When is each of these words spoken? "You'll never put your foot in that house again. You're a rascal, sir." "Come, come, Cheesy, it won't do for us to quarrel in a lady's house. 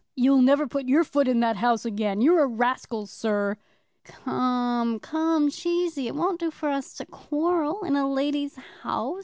"You'll 0.15 0.41
never 0.41 0.65
put 0.65 0.87
your 0.87 1.03
foot 1.03 1.27
in 1.27 1.41
that 1.41 1.57
house 1.57 1.85
again. 1.85 2.21
You're 2.21 2.41
a 2.41 2.47
rascal, 2.47 3.05
sir." 3.05 3.57
"Come, 4.03 4.99
come, 4.99 5.51
Cheesy, 5.51 6.07
it 6.07 6.15
won't 6.15 6.39
do 6.39 6.49
for 6.49 6.69
us 6.69 6.95
to 6.95 7.05
quarrel 7.05 7.83
in 7.83 7.95
a 7.95 8.11
lady's 8.11 8.55
house. 8.81 9.19